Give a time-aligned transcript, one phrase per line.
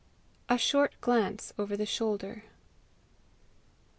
[0.49, 2.45] A SHORT GLANCE OVER THE SHOULDER.